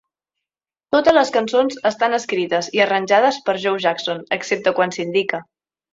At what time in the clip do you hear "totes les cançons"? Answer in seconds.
0.95-1.77